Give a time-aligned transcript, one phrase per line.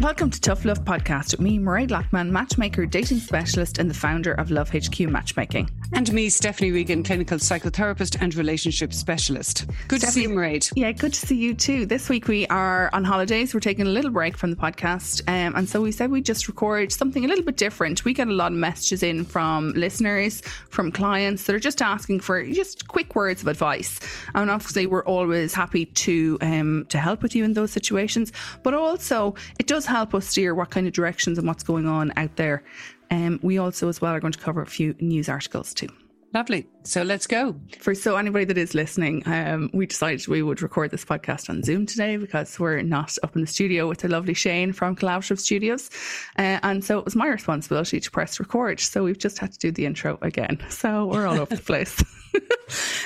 [0.00, 4.32] Welcome to Tough Love Podcast with me, Mairead Loughman, matchmaker, dating specialist, and the founder
[4.32, 5.70] of Love HQ Matchmaking.
[5.92, 9.66] And me, Stephanie Regan, clinical psychotherapist and relationship specialist.
[9.88, 10.72] Good Stephanie, to see you, Mairead.
[10.74, 11.84] Yeah, good to see you too.
[11.84, 13.52] This week we are on holidays.
[13.52, 15.20] We're taking a little break from the podcast.
[15.28, 18.02] Um, and so we said we'd just record something a little bit different.
[18.02, 20.40] We get a lot of messages in from listeners,
[20.70, 24.00] from clients that are just asking for just quick words of advice.
[24.34, 28.32] And obviously, we're always happy to um, to help with you in those situations.
[28.62, 32.12] But also, it does help us steer what kind of directions and what's going on
[32.16, 32.62] out there.
[33.10, 35.88] Um, we also, as well, are going to cover a few news articles too.
[36.32, 36.68] Lovely.
[36.84, 37.56] So let's go.
[37.80, 41.64] For so anybody that is listening, um, we decided we would record this podcast on
[41.64, 45.40] Zoom today because we're not up in the studio with the lovely Shane from Collaborative
[45.40, 45.90] Studios,
[46.38, 48.78] uh, and so it was my responsibility to press record.
[48.78, 50.58] So we've just had to do the intro again.
[50.68, 52.00] So we're all over the place.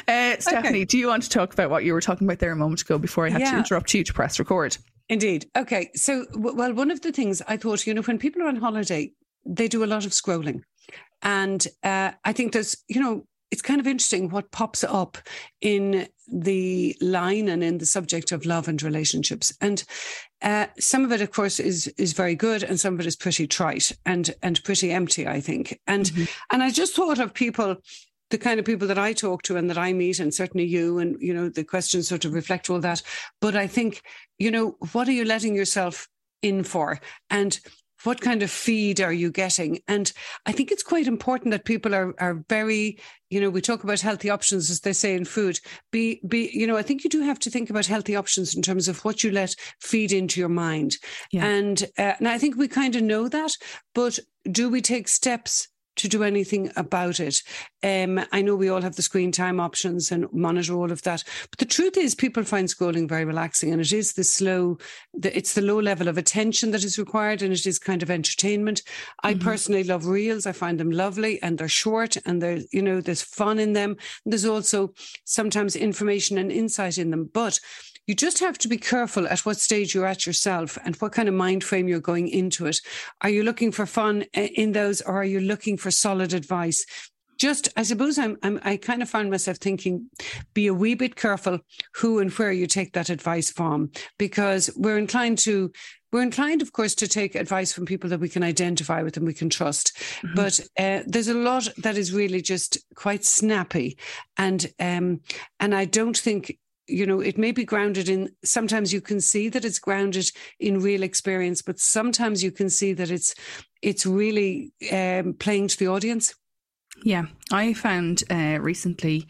[0.07, 0.85] uh, Stephanie, okay.
[0.85, 2.99] do you want to talk about what you were talking about there a moment ago
[2.99, 3.53] before I had yeah.
[3.53, 4.77] to interrupt you to press record?
[5.09, 5.51] Indeed.
[5.57, 5.91] Okay.
[5.95, 9.13] So, well, one of the things I thought, you know, when people are on holiday,
[9.45, 10.63] they do a lot of scrolling.
[11.23, 15.17] And uh, I think there's, you know, it's kind of interesting what pops up
[15.61, 19.57] in the line and in the subject of love and relationships.
[19.61, 19.85] And
[20.43, 23.17] uh, some of it, of course, is is very good, and some of it is
[23.17, 25.79] pretty trite and and pretty empty, I think.
[25.87, 26.25] And mm-hmm.
[26.53, 27.77] and I just thought of people
[28.35, 30.99] the kind of people that I talk to and that I meet, and certainly you,
[30.99, 33.01] and you know, the questions sort of reflect all that.
[33.41, 34.03] But I think,
[34.41, 36.09] you know, what are you letting yourself
[36.43, 36.99] in for?
[37.31, 37.57] And
[38.03, 39.79] what kind of feed are you getting?
[39.87, 40.13] And
[40.47, 42.99] I think it's quite important that people are are very,
[43.31, 45.61] you know, we talk about healthy options as they say in food.
[45.93, 48.63] Be be, you know, I think you do have to think about healthy options in
[48.63, 50.97] terms of what you let feed into your mind.
[51.31, 51.47] Yeah.
[51.47, 53.53] And uh, and I think we kind of know that,
[53.95, 54.19] but
[54.51, 57.43] do we take steps to do anything about it.
[57.83, 61.23] Um, I know we all have the screen time options and monitor all of that,
[61.51, 64.79] but the truth is, people find scrolling very relaxing, and it is the slow,
[65.13, 68.11] the, it's the low level of attention that is required, and it is kind of
[68.11, 68.83] entertainment.
[68.83, 69.27] Mm-hmm.
[69.27, 73.01] I personally love reels; I find them lovely, and they're short, and they're you know
[73.01, 73.97] there's fun in them.
[74.25, 74.95] There's also
[75.25, 77.61] sometimes information and insight in them, but
[78.07, 81.29] you just have to be careful at what stage you're at yourself and what kind
[81.29, 82.79] of mind frame you're going into it.
[83.23, 86.85] Are you looking for fun in those or are you looking for solid advice?
[87.37, 90.09] Just, I suppose I'm, I'm, I kind of find myself thinking,
[90.55, 91.59] be a wee bit careful
[91.97, 95.73] who and where you take that advice from, because we're inclined to
[96.13, 99.27] we're inclined, of course, to take advice from people that we can identify with and
[99.27, 99.97] we can trust.
[99.97, 100.35] Mm-hmm.
[100.37, 103.99] But uh, there's a lot that is really just quite snappy,
[104.37, 105.23] and um,
[105.59, 106.57] and I don't think
[106.87, 110.31] you know it may be grounded in sometimes you can see that it's grounded
[110.61, 113.35] in real experience but sometimes you can see that it's
[113.83, 116.35] it's really um, playing to the audience
[117.03, 119.27] yeah i found uh, recently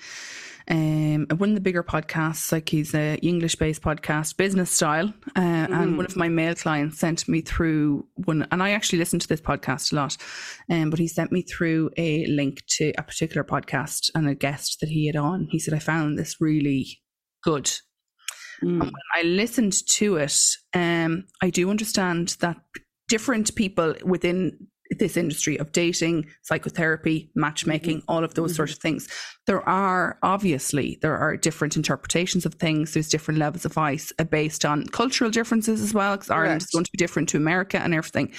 [0.69, 5.12] um, one of the bigger podcasts, like he's a English based podcast, business style.
[5.36, 5.82] Uh, mm.
[5.82, 9.28] And one of my male clients sent me through one, and I actually listen to
[9.28, 10.16] this podcast a lot.
[10.71, 14.81] Um, but he sent me through a link to a particular podcast and a guest
[14.81, 15.48] that he had on.
[15.50, 17.03] He said, I found this really
[17.44, 17.71] good.
[18.62, 18.81] Mm.
[18.81, 20.41] when I listened to it,
[20.75, 22.56] um, I do understand that
[23.09, 24.69] different people within
[24.99, 28.10] this industry of dating, psychotherapy, matchmaking, mm-hmm.
[28.10, 28.56] all of those mm-hmm.
[28.56, 29.09] sorts of things.
[29.47, 32.94] There are obviously there are different interpretations of things.
[32.94, 36.71] There's different levels of advice uh, based on cultural differences as well, because Ireland is
[36.71, 38.33] going to be different to America and everything.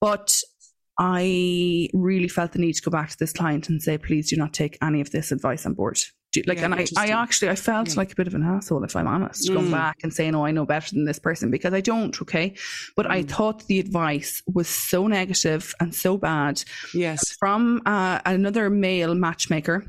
[0.00, 0.40] But
[0.98, 4.36] I really felt the need to go back to this client and say, please do
[4.36, 5.98] not take any of this advice on board
[6.46, 7.94] like yeah, and I, I actually I felt yeah.
[7.96, 9.54] like a bit of an asshole if I'm honest mm.
[9.54, 12.54] going back and saying oh I know better than this person because I don't okay
[12.96, 13.10] but mm.
[13.10, 16.62] I thought the advice was so negative and so bad
[16.92, 19.84] yes from uh, another male matchmaker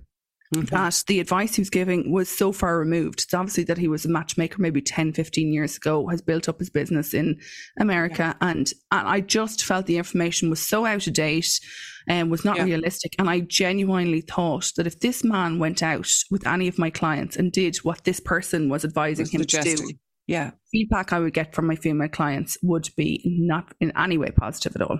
[0.53, 0.75] Mm-hmm.
[0.75, 3.23] that the advice he was giving was so far removed.
[3.23, 6.59] It's obviously that he was a matchmaker maybe 10, 15 years ago, has built up
[6.59, 7.39] his business in
[7.79, 8.35] America.
[8.39, 8.47] Yeah.
[8.49, 11.59] And, and I just felt the information was so out of date
[12.07, 12.63] and was not yeah.
[12.63, 13.15] realistic.
[13.19, 17.35] And I genuinely thought that if this man went out with any of my clients
[17.35, 19.75] and did what this person was advising was him suggesting.
[19.77, 23.91] to do, yeah, feedback I would get from my female clients would be not in
[23.97, 24.99] any way positive at all.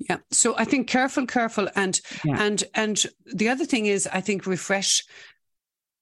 [0.00, 0.18] Yeah.
[0.32, 2.42] So I think careful, careful, and yeah.
[2.42, 5.04] and and the other thing is I think refresh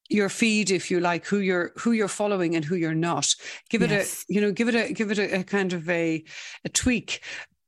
[0.09, 3.35] your feed if you like who you're who you're following and who you're not
[3.71, 4.25] give it yes.
[4.29, 6.23] a you know give it a give it a, a kind of a
[6.65, 7.23] a tweak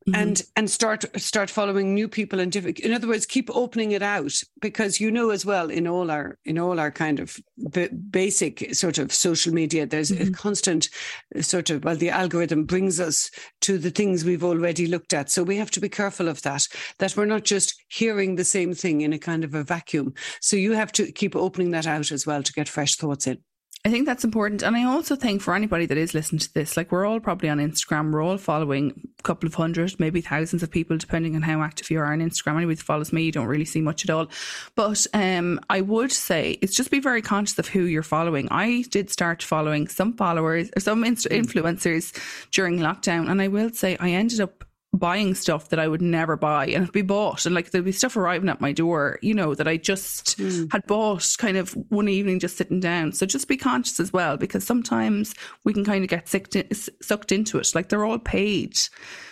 [0.07, 0.21] Mm-hmm.
[0.21, 4.03] and and start start following new people and different in other words keep opening it
[4.03, 7.39] out because you know as well in all our in all our kind of
[7.73, 10.29] b- basic sort of social media there's mm-hmm.
[10.29, 10.91] a constant
[11.41, 13.31] sort of well the algorithm brings us
[13.63, 16.69] to the things we've already looked at so we have to be careful of that
[16.99, 20.55] that we're not just hearing the same thing in a kind of a vacuum so
[20.55, 23.39] you have to keep opening that out as well to get fresh thoughts in
[23.87, 24.63] I think that's important.
[24.63, 27.51] And I also think for anybody that is listening to this, like we're all probably
[27.51, 31.43] on Instagram, we're all following a couple of hundred, maybe thousands of people, depending on
[31.43, 32.57] how active you are on Instagram.
[32.57, 34.29] Anybody that follows me, you don't really see much at all.
[34.75, 38.49] But um, I would say it's just be very conscious of who you're following.
[38.51, 42.19] I did start following some followers or some influencers
[42.53, 43.31] during lockdown.
[43.31, 44.65] And I will say I ended up
[44.95, 47.93] buying stuff that I would never buy and it'd be bought and like there'd be
[47.93, 50.71] stuff arriving at my door, you know, that I just mm.
[50.73, 53.13] had bought kind of one evening just sitting down.
[53.13, 56.69] So just be conscious as well because sometimes we can kind of get sucked, in,
[57.03, 57.75] sucked into it.
[57.75, 58.79] Like they're all paid.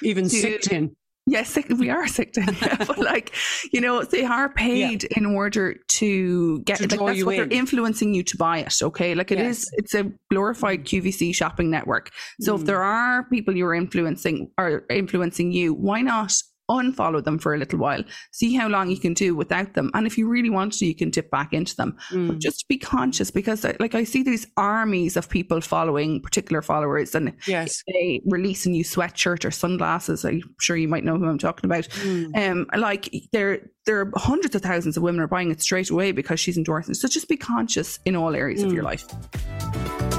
[0.03, 0.97] Even to, sucked in.
[1.27, 2.43] Yes, we are sick to
[2.87, 3.33] but like
[3.73, 5.19] you know, they are paid yeah.
[5.19, 7.49] in order to get to like that's what in.
[7.49, 8.75] they're influencing you to buy it.
[8.83, 9.59] Okay, like it yes.
[9.59, 12.11] is, it's a glorified QVC shopping network.
[12.41, 12.61] So mm.
[12.61, 16.35] if there are people you're influencing are influencing you, why not
[16.71, 19.91] unfollow them for a little while, see how long you can do without them.
[19.95, 21.97] And if you really want to, you can dip back into them.
[22.11, 22.29] Mm.
[22.29, 26.63] But just be conscious because, uh, like, I see these armies of people following particular
[26.63, 30.25] followers, and yes, they release a new sweatshirt or sunglasses.
[30.25, 31.89] I'm sure you might know who I'm talking about.
[31.89, 32.51] Mm.
[32.51, 36.13] Um, like there, there are hundreds of thousands of women are buying it straight away
[36.13, 36.95] because she's endorsing.
[36.95, 38.67] So just be conscious in all areas mm.
[38.67, 38.87] of your mm.
[38.87, 40.12] life.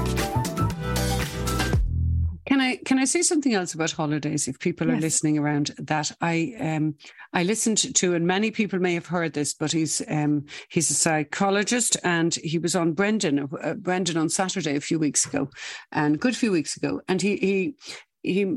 [2.64, 4.48] Can I can I say something else about holidays?
[4.48, 4.96] If people yes.
[4.96, 6.94] are listening around that, I um
[7.32, 10.94] I listened to, and many people may have heard this, but he's um he's a
[10.94, 15.50] psychologist, and he was on Brendan uh, Brendan on Saturday a few weeks ago,
[15.92, 17.74] and good few weeks ago, and he he
[18.22, 18.56] he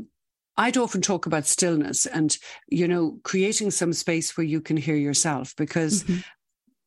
[0.56, 2.36] I'd often talk about stillness and,
[2.68, 6.20] you know, creating some space where you can hear yourself because mm-hmm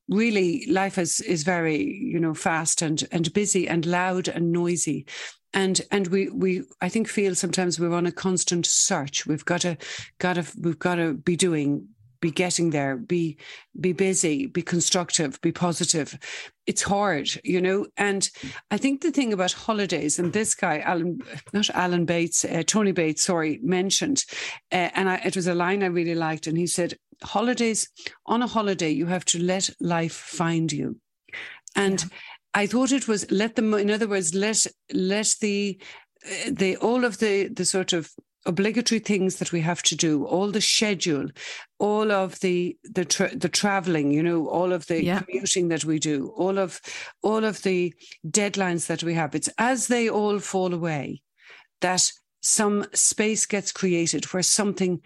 [0.10, 5.06] really life is is very you know fast and and busy and loud and noisy
[5.54, 9.26] and and we we I think feel sometimes we're on a constant search.
[9.26, 9.78] We've got to
[10.20, 11.88] got to we've got to be doing
[12.22, 13.36] be getting there be
[13.80, 16.18] be busy be constructive be positive
[16.68, 18.30] it's hard you know and
[18.70, 21.20] i think the thing about holidays and this guy alan
[21.52, 24.24] not alan bates uh, tony bates sorry mentioned
[24.72, 26.94] uh, and I, it was a line i really liked and he said
[27.24, 27.90] holidays
[28.28, 30.98] on a holiday you have to let life find you
[31.76, 32.10] and yeah.
[32.54, 33.74] I thought it was let them.
[33.74, 35.82] In other words, let let the
[36.50, 38.12] the all of the the sort of
[38.46, 41.28] obligatory things that we have to do, all the schedule,
[41.80, 45.20] all of the the tra- the traveling, you know, all of the yeah.
[45.20, 46.82] commuting that we do, all of
[47.22, 47.94] all of the
[48.28, 49.36] deadlines that we have.
[49.36, 51.22] It's as they all fall away
[51.82, 52.12] that
[52.42, 55.02] some space gets created where something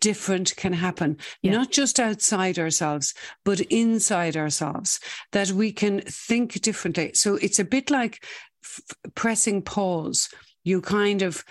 [0.00, 1.52] different can happen, yeah.
[1.52, 3.14] not just outside ourselves,
[3.44, 5.00] but inside ourselves,
[5.32, 7.12] that we can think differently.
[7.14, 8.24] So it's a bit like
[8.64, 8.80] f-
[9.14, 10.28] pressing pause.
[10.64, 11.44] You kind of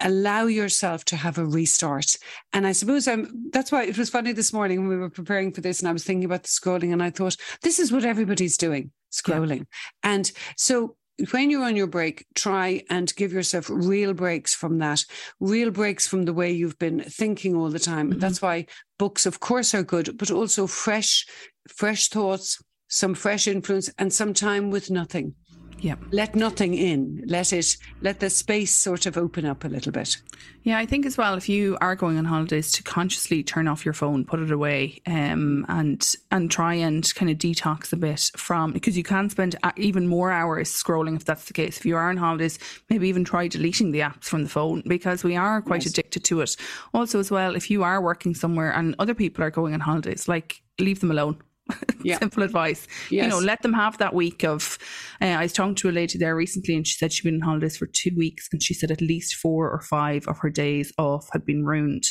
[0.00, 2.16] allow yourself to have a restart.
[2.52, 5.52] And I suppose I'm that's why it was funny this morning when we were preparing
[5.52, 8.04] for this and I was thinking about the scrolling and I thought, this is what
[8.04, 9.58] everybody's doing, scrolling.
[9.58, 9.64] Yeah.
[10.04, 10.96] And so
[11.30, 15.04] when you're on your break, try and give yourself real breaks from that,
[15.40, 18.10] real breaks from the way you've been thinking all the time.
[18.10, 18.20] Mm-hmm.
[18.20, 18.66] That's why
[18.98, 21.26] books, of course, are good, but also fresh,
[21.68, 25.34] fresh thoughts, some fresh influence, and some time with nothing.
[25.80, 25.94] Yeah.
[26.10, 27.22] Let nothing in.
[27.26, 30.16] Let it let the space sort of open up a little bit.
[30.62, 33.84] Yeah, I think as well if you are going on holidays to consciously turn off
[33.84, 38.30] your phone, put it away, um, and and try and kind of detox a bit
[38.36, 41.78] from because you can spend even more hours scrolling if that's the case.
[41.78, 42.58] If you are on holidays,
[42.90, 45.92] maybe even try deleting the apps from the phone because we are quite yes.
[45.92, 46.56] addicted to it.
[46.92, 50.28] Also, as well, if you are working somewhere and other people are going on holidays,
[50.28, 51.40] like leave them alone
[52.02, 52.18] yeah.
[52.18, 52.86] Simple advice.
[53.10, 53.24] Yes.
[53.24, 54.78] You know, let them have that week of.
[55.20, 57.48] Uh, I was talking to a lady there recently, and she said she'd been on
[57.48, 60.92] holidays for two weeks, and she said at least four or five of her days
[60.98, 62.04] off had been ruined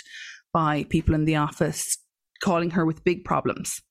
[0.54, 1.98] by people in the office
[2.42, 3.82] calling her with big problems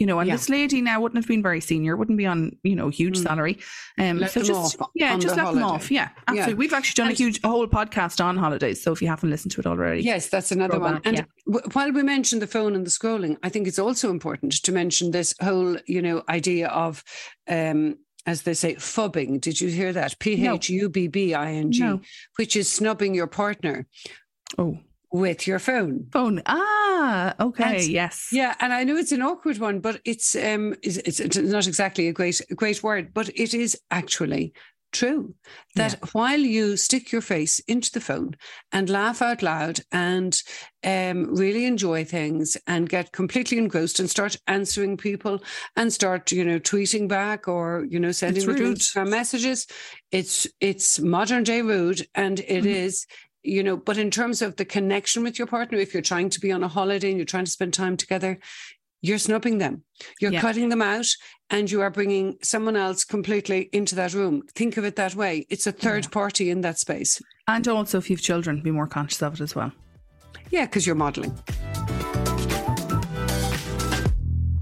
[0.00, 0.34] you know, and yeah.
[0.34, 3.22] this lady now wouldn't have been very senior, wouldn't be on, you know, huge mm.
[3.22, 3.58] salary.
[3.98, 5.60] Um, let so just, yeah, just let holiday.
[5.60, 5.90] them off.
[5.90, 6.52] Yeah, absolutely.
[6.52, 6.56] Yeah.
[6.56, 8.82] We've actually done and a huge, a whole podcast on holidays.
[8.82, 10.94] So if you haven't listened to it already, yes, that's another one.
[10.94, 11.24] Back, and yeah.
[11.46, 14.72] w- while we mentioned the phone and the scrolling, I think it's also important to
[14.72, 17.04] mention this whole, you know, idea of,
[17.46, 19.38] um, as they say, phubbing.
[19.38, 20.18] Did you hear that?
[20.18, 22.00] P H U B B I N G,
[22.36, 23.86] which is snubbing your partner.
[24.56, 24.78] Oh
[25.12, 26.06] with your phone.
[26.12, 26.42] Phone.
[26.46, 27.76] Ah, okay.
[27.76, 28.28] And, yes.
[28.32, 32.08] Yeah, and I know it's an awkward one, but it's um it's, it's not exactly
[32.08, 34.52] a great great word, but it is actually
[34.92, 35.34] true
[35.76, 36.08] that yeah.
[36.12, 38.36] while you stick your face into the phone
[38.72, 40.42] and laugh out loud and
[40.84, 45.40] um, really enjoy things and get completely engrossed and start answering people
[45.76, 49.66] and start you know tweeting back or you know sending rude messages
[50.10, 52.66] it's it's modern day rude and it mm-hmm.
[52.66, 53.06] is
[53.42, 56.40] you know but in terms of the connection with your partner if you're trying to
[56.40, 58.38] be on a holiday and you're trying to spend time together
[59.02, 59.82] you're snubbing them.
[60.20, 60.42] You're Yeah.
[60.42, 61.06] cutting them out
[61.48, 64.42] and you are bringing someone else completely into that room.
[64.54, 65.46] Think of it that way.
[65.48, 67.22] It's a third party in that space.
[67.48, 69.72] And also, if you've children, be more conscious of it as well.
[70.50, 71.34] Yeah, because you're modeling.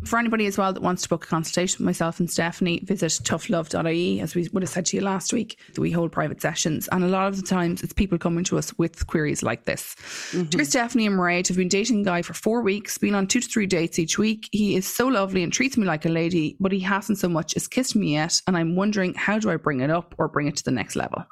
[0.09, 3.13] For anybody as well that wants to book a consultation with myself and Stephanie, visit
[3.25, 5.59] toughlove.ie, as we would have said to you last week.
[5.77, 8.73] We hold private sessions, and a lot of the times it's people coming to us
[8.79, 9.95] with queries like this.
[10.33, 13.41] Dear Stephanie and Mairead, have been dating a guy for four weeks, been on two
[13.41, 14.49] to three dates each week.
[14.51, 17.55] He is so lovely and treats me like a lady, but he hasn't so much
[17.55, 20.47] as kissed me yet, and I'm wondering how do I bring it up or bring
[20.47, 21.27] it to the next level?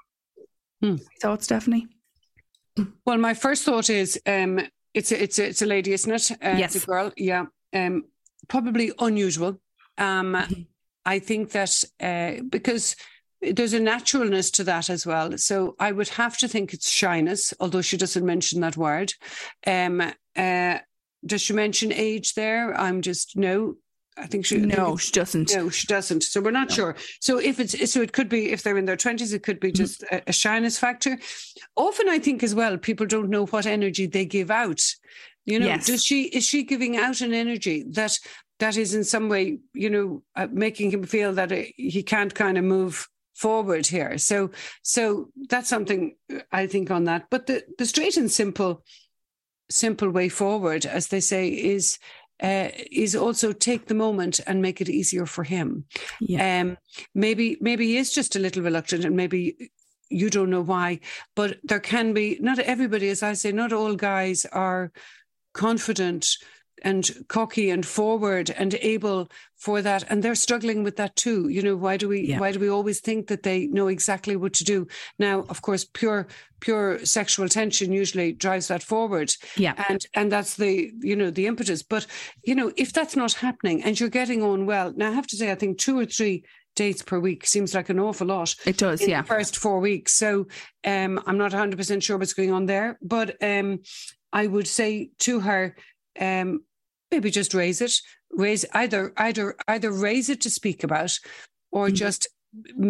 [0.83, 0.97] Hmm.
[1.23, 1.87] Thoughts, Stephanie?
[3.07, 4.61] Well, my first thought is um,
[4.93, 6.31] it's a, it's a, it's a lady, isn't it?
[6.33, 6.77] Uh, Yes.
[6.77, 7.13] It's a girl.
[7.17, 7.47] Yeah.
[7.73, 8.05] Um,
[8.49, 9.61] probably unusual.
[9.99, 10.63] Um, Mm-hmm.
[11.09, 12.97] I think that uh, because
[13.41, 15.39] there's a naturalness to that as well.
[15.39, 19.13] So I would have to think it's shyness, although she doesn't mention that word.
[19.67, 20.01] Um,
[20.35, 20.79] uh,
[21.25, 22.75] does she mention age there?
[22.79, 23.77] I'm just no.
[24.19, 24.57] I think she.
[24.57, 25.55] I think No, she doesn't.
[25.55, 26.25] no, she doesn't.
[26.25, 26.75] So we're not No.
[26.75, 26.97] sure.
[27.21, 29.69] So if it's so, it could be if they're in their twenties, it could be
[29.71, 29.85] Mm-hmm.
[29.85, 31.19] just a, a shyness factor.
[31.77, 34.81] Often, I think as well, people don't know what energy they give out.
[35.47, 35.87] You know, Yes.
[35.87, 38.19] does she is she giving out an energy that
[38.59, 42.35] that is in some way, you know, uh, making him feel that uh, he can't
[42.35, 44.17] kind of move forward here.
[44.19, 44.51] So,
[44.83, 47.27] so that's something uh, I think on that.
[47.31, 48.83] But the the straight and simple,
[49.71, 51.99] simple way forward, as they say, is
[52.43, 55.85] uh, is also take the moment and make it easier for him.
[56.21, 56.61] Yeah.
[56.61, 56.79] Um,
[57.15, 59.71] maybe maybe he is just a little reluctant, and maybe
[60.09, 61.01] you don't know why.
[61.35, 64.93] But there can be not everybody, as I say, not all guys are
[65.57, 66.37] confident
[66.83, 71.63] and cocky and forward and able for that and they're struggling with that too you
[71.63, 72.39] know why do we Yeah.
[72.39, 74.87] why do we always think that they know exactly what to do
[75.19, 76.27] now of course pure
[76.61, 79.73] pure sexual tension usually drives that forward Yeah.
[79.89, 82.07] and and that's the you know the impetus but
[82.49, 85.37] you know if that's not happening and you're getting on well now i have to
[85.37, 86.45] say i think two or three
[86.75, 89.23] dates per week seems like an awful lot It does, yeah.
[89.23, 90.13] first four weeks.
[90.13, 90.47] So
[90.85, 93.79] um, I'm not 100% sure what's going on there, but um,
[94.37, 95.75] I would say to her,
[96.21, 96.61] um,
[97.11, 97.95] maybe just raise it,
[98.33, 101.19] raise either either either raise it to speak about,
[101.73, 101.95] or Mhm.
[101.95, 102.29] just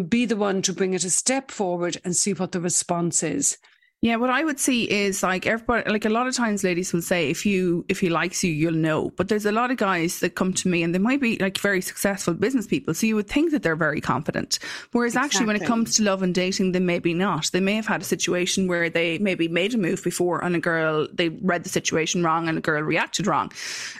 [0.08, 3.58] be the one to bring it a step forward and see what the response is.
[4.02, 7.02] Yeah, what I would see is like everybody, like a lot of times, ladies will
[7.02, 9.10] say, if you if he likes you, you'll know.
[9.16, 11.58] But there's a lot of guys that come to me, and they might be like
[11.58, 14.58] very successful business people, so you would think that they're very confident.
[14.92, 17.50] Whereas actually, when it comes to love and dating, they maybe not.
[17.52, 20.60] They may have had a situation where they maybe made a move before, and a
[20.60, 23.50] girl they read the situation wrong, and a girl reacted wrong,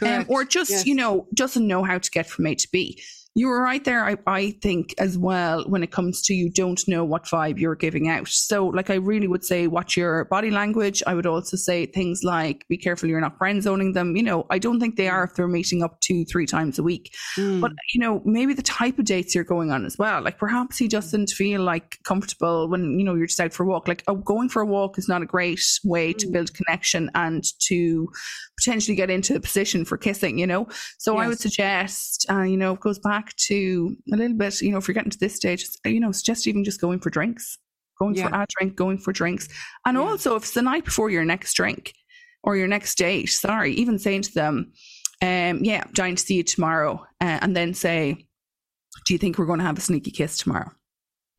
[0.02, 0.86] um, or just Yes.
[0.86, 3.02] you know doesn't know how to get from A to B.
[3.38, 6.82] You were right there, I, I think, as well, when it comes to you don't
[6.88, 8.28] know what vibe you're giving out.
[8.28, 11.02] So, like, I really would say, watch your body language.
[11.06, 14.16] I would also say things like, be careful you're not friend zoning them.
[14.16, 16.82] You know, I don't think they are if they're meeting up two, three times a
[16.82, 17.12] week.
[17.36, 17.60] Mm.
[17.60, 20.22] But, you know, maybe the type of dates you're going on as well.
[20.22, 23.66] Like, perhaps he doesn't feel like comfortable when, you know, you're just out for a
[23.66, 23.86] walk.
[23.86, 26.32] Like, oh, going for a walk is not a great way to Mm.
[26.32, 28.08] build connection and to
[28.56, 30.66] potentially get into a position for kissing, you know?
[30.98, 34.70] So I would suggest, uh, you know, it goes back to a little bit, you
[34.70, 37.58] know, if you're getting to this stage, you know, suggest even just going for drinks,
[37.98, 39.48] going for a drink, going for drinks.
[39.84, 40.02] And Yeah.
[40.04, 41.92] also, if it's the night before your next drink
[42.42, 44.72] or your next date, sorry, even saying to them,
[45.22, 47.06] um, yeah, I'm dying to see you tomorrow.
[47.20, 48.26] Uh, and then say,
[49.06, 50.70] do you think we're going to have a sneaky kiss tomorrow?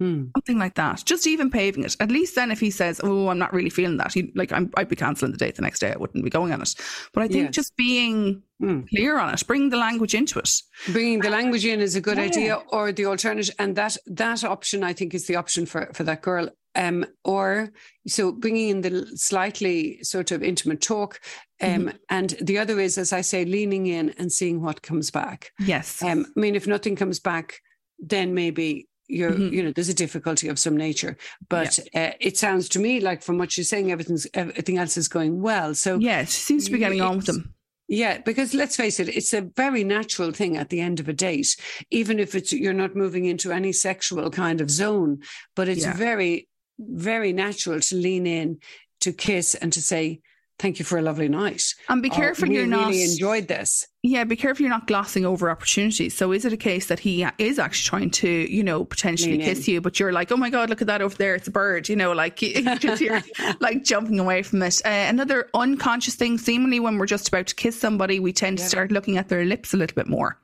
[0.01, 0.29] Mm.
[0.37, 1.01] Something like that.
[1.05, 1.95] Just even paving it.
[1.99, 4.69] At least then, if he says, "Oh, I'm not really feeling that," he, like I'm,
[4.77, 5.91] I'd be cancelling the date the next day.
[5.91, 6.75] I wouldn't be going on it.
[7.13, 7.55] But I think Yes.
[7.55, 8.87] just being Mm.
[8.89, 10.49] clear on it, bring the language into it.
[10.91, 12.23] bringing the language in is a good Yeah.
[12.23, 16.03] idea or the alternative and that that option i think is the option for for
[16.03, 17.69] that girl um or
[18.07, 21.19] so bringing in the slightly sort of intimate talk
[21.61, 21.97] um Mm-hmm.
[22.09, 26.01] and the other is as i say leaning in and seeing what comes back Yes.
[26.01, 27.59] um i mean if nothing comes back
[27.99, 29.51] then maybe you're Mhm.
[29.53, 31.15] you know there's a difficulty of some nature
[31.49, 35.07] but uh, it sounds to me like from what you're saying everything's everything else is
[35.07, 37.53] going well so yeah, she seems to be getting on with them.
[37.87, 41.13] yeah, because let's face it, it's a very natural thing at the end of a
[41.13, 41.55] date,
[41.89, 45.19] even if it's you're not moving into any sexual kind of zone,
[45.55, 45.95] but it's Yeah.
[45.95, 48.59] very, very natural to lean in,
[48.99, 50.19] to kiss, and to say,
[50.59, 51.61] Thank you for a lovely night.
[51.87, 52.87] And be careful we you're not.
[52.89, 53.87] really enjoyed this.
[54.03, 56.15] Yeah, be careful you're not glossing over opportunities.
[56.15, 59.67] So is it a case that he is actually trying to, you know, potentially kiss
[59.67, 61.89] you, but you're like, oh my god, look at that over there, it's a bird,
[61.89, 62.35] you know, like
[62.79, 63.21] just you're
[63.59, 64.79] like jumping away from it.
[64.85, 68.63] Uh, another unconscious thing, seemingly when we're just about to kiss somebody, we tend Yeah.
[68.65, 70.37] to start looking at their lips a little bit more.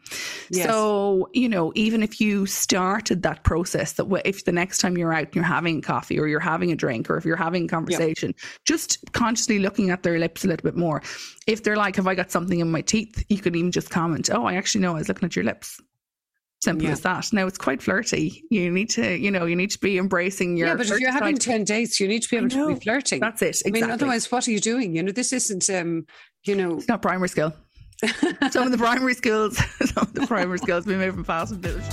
[0.50, 0.68] Yes.
[0.68, 4.98] So you know, even if you started that process, that w- if the next time
[4.98, 7.66] you're out, and you're having coffee or you're having a drink or if you're having
[7.66, 8.34] a conversation,
[8.66, 11.02] just consciously looking at their lips a little bit more.
[11.46, 14.30] If they're like, "Have I got something in my teeth?" You could even just comment,
[14.34, 15.80] "Oh, I actually know I was looking at your lips."
[16.64, 16.94] Simple Yeah.
[16.94, 17.32] as that.
[17.34, 18.42] Now it's quite flirty.
[18.50, 20.70] You need to, you know, you need to be embracing your.
[20.70, 21.52] yeah, but if you're having side.
[21.52, 23.20] 10 dates, you need to be able to be flirting.
[23.20, 23.48] that's it.
[23.50, 23.84] Exactly.
[23.84, 24.96] I mean, otherwise, what are you doing?
[24.96, 26.06] You know, this isn't, um,
[26.46, 27.54] you know, it's not primary skill.
[28.52, 31.84] Some of the primary skills, some of the primary skills we moving fast and village.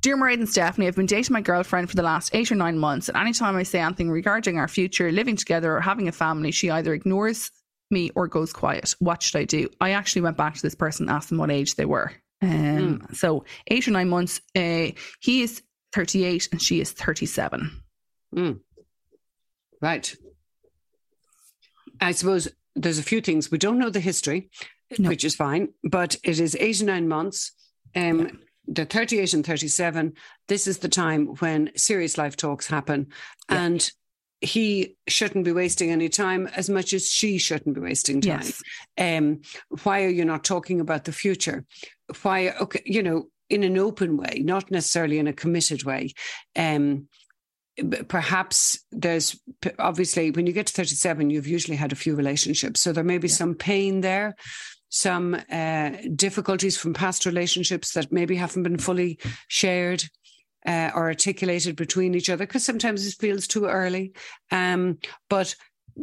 [0.00, 2.78] Dear Mairead and Stephanie, I've been dating my girlfriend for the last eight or nine
[2.78, 6.50] months, and anytime I say anything regarding our future, living together, or having a family,
[6.50, 7.50] she either ignores
[7.90, 8.94] me or goes quiet.
[8.98, 9.68] What should I do?
[9.80, 12.12] I actually went back to this person, asked them what age they were.
[12.42, 14.40] Um, So eight or nine months.
[14.54, 14.88] Uh,
[15.20, 15.62] he is
[15.94, 17.70] 38 and she is 37.
[18.34, 18.60] Mm.
[19.80, 20.14] Right.
[22.00, 23.50] I suppose there's a few things.
[23.50, 24.50] We don't know the history,
[24.98, 25.08] No.
[25.10, 27.52] which is fine, but it is eight or nine months.
[27.94, 30.14] Um, The 38 and 37,
[30.48, 33.08] this is the time when serious life talks happen.
[33.50, 33.62] Yeah.
[33.62, 33.90] And
[34.44, 38.42] he shouldn't be wasting any time as much as she shouldn't be wasting time.
[38.42, 38.62] Yes.
[38.98, 39.40] Um,
[39.82, 41.64] why are you not talking about the future?
[42.22, 46.12] Why, okay, you know, in an open way, not necessarily in a committed way.
[46.56, 47.08] Um,
[48.08, 49.40] perhaps there's
[49.78, 52.80] obviously when you get to 37, you've usually had a few relationships.
[52.80, 53.34] So there may be Yeah.
[53.34, 54.36] some pain there,
[54.88, 60.04] some uh, difficulties from past relationships that maybe haven't been fully shared.
[60.66, 64.14] Uh, or articulated between each other because sometimes it feels too early
[64.50, 65.54] um, but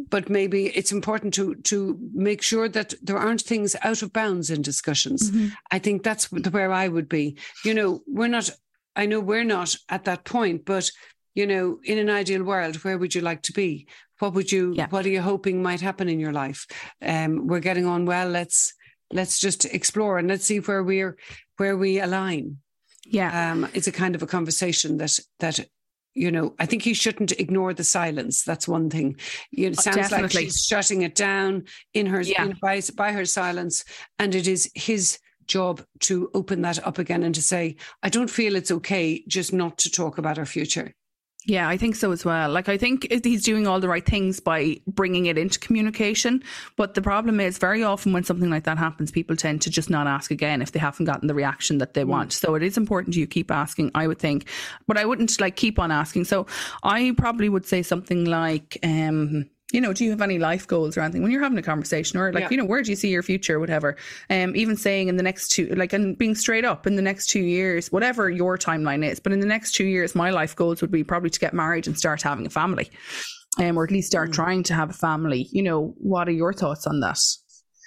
[0.09, 4.49] but maybe it's important to to make sure that there aren't things out of bounds
[4.49, 5.31] in discussions.
[5.31, 5.51] Mhm.
[5.71, 7.37] I think that's where I would be.
[7.65, 8.49] You know, we're not.
[8.95, 10.91] I know we're not at that point, but
[11.35, 13.87] you know, in an ideal world, where would you like to be?
[14.19, 14.73] What would you?
[14.75, 14.87] Yeah.
[14.89, 16.65] What are you hoping might happen in your life?
[17.01, 18.29] Um, we're getting on well.
[18.29, 18.73] Let's
[19.11, 21.17] let's just explore and let's see where we're
[21.57, 22.57] where we align.
[23.05, 23.51] Yeah.
[23.51, 25.59] Um, it's a kind of a conversation that that
[26.13, 26.55] you know.
[26.59, 28.43] I think he shouldn't ignore the silence.
[28.43, 29.17] That's one thing.
[29.51, 30.45] You know, it sounds like definitely.
[30.45, 32.45] she's shutting it down in her Yeah.
[32.45, 33.83] in, by by her silence,
[34.19, 38.29] and it is his job to open that up again and to say, I don't
[38.29, 40.93] feel it's okay just not to talk about our future.
[41.45, 42.51] Yeah, I think so as well.
[42.51, 46.43] Like, I think he's doing all the right things by bringing it into communication.
[46.75, 49.89] But the problem is, very often when something like that happens, people tend to just
[49.89, 52.31] not ask again if they haven't gotten the reaction that they want.
[52.31, 54.47] So it is important you keep asking, I would think.
[54.87, 56.25] But I wouldn't like keep on asking.
[56.25, 56.45] So
[56.83, 60.97] I probably would say something like, um, you know, do you have any life goals
[60.97, 62.49] or anything when you're having a conversation or like, Yeah.
[62.51, 63.95] you know, where do you see your future, whatever?
[64.29, 67.27] Um, even saying in the next two, like, and being straight up in the next
[67.27, 70.81] two years, whatever your timeline is, but in the next two years, my life goals
[70.81, 72.89] would be probably to get married and start having a family,
[73.59, 74.33] um, or at least start Mm.
[74.33, 75.47] trying to have a family.
[75.51, 77.17] You know, what are your thoughts on that?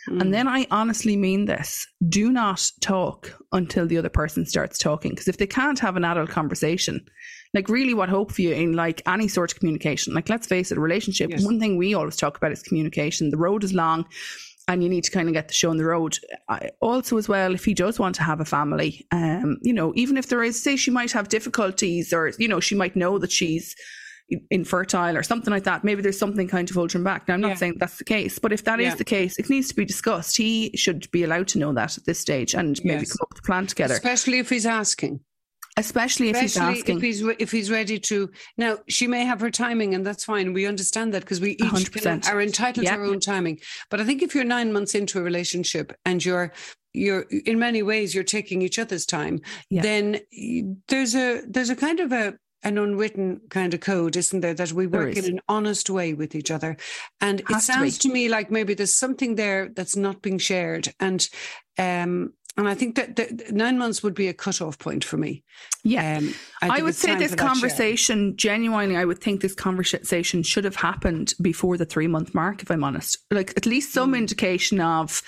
[0.08, 0.20] Mm.
[0.20, 5.10] And then I honestly mean this do not talk until the other person starts talking.
[5.12, 7.00] Because if they can't have an adult conversation,
[7.54, 10.70] like really what hope for you in like any sort of communication, like let's face
[10.72, 11.44] it, a relationship, Yes.
[11.44, 13.30] one thing we always talk about is communication.
[13.30, 14.04] The road is long
[14.66, 16.18] and you need to kind of get the show on the road.
[16.48, 19.92] I, also, as well, if he does want to have a family, um, you know,
[19.94, 23.18] even if there is, say, she might have difficulties or, you know, she might know
[23.18, 23.76] that she's
[24.50, 25.84] infertile or something like that.
[25.84, 27.28] Maybe there's something kind of holding back.
[27.28, 27.54] Now, I'm not Yeah.
[27.56, 28.94] saying that's the case, but if that is Yeah.
[28.94, 30.36] the case, it needs to be discussed.
[30.36, 33.12] He should be allowed to know that at this stage and maybe Yes.
[33.12, 35.20] come up with a plan together, especially if he's asking.
[35.76, 36.96] Especially if he's asking.
[36.98, 38.30] if he's re- if he's ready to.
[38.56, 40.52] Now she may have her timing, and that's fine.
[40.52, 42.22] We understand that because we each 100%.
[42.22, 42.96] can- are entitled Yeah.
[42.96, 43.60] to our own timing.
[43.90, 46.52] But I think if you're nine months into a relationship and you're
[46.96, 49.82] you're in many ways you're taking each other's time, Yeah.
[49.82, 50.20] then
[50.88, 54.72] there's a there's a kind of a an unwritten kind of code, isn't there, that
[54.72, 56.78] we work in an honest way with each other.
[57.20, 60.38] And it Has to sounds to me like maybe there's something there that's not being
[60.38, 60.94] shared.
[60.98, 61.28] And
[61.78, 65.42] um and I think that, that nine months would be a cutoff point for me.
[65.82, 66.18] yeah.
[66.18, 67.36] Um, I, think would say this share.
[67.36, 72.62] conversation, genuinely, I would think this conversation should have happened before the three month mark,
[72.62, 73.18] if I'm honest.
[73.30, 74.18] Like at least some Mm.
[74.18, 75.22] indication of